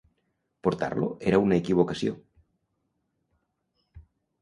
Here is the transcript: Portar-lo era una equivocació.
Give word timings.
Portar-lo 0.67 1.09
era 1.33 1.41
una 1.45 1.61
equivocació. 1.63 2.17